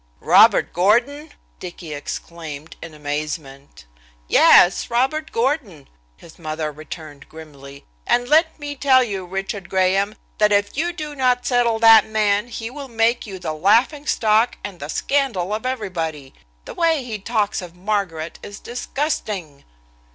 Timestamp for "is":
18.41-18.59